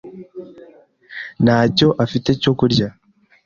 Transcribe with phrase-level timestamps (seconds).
[1.43, 2.87] ntacyo afite cyo kurya.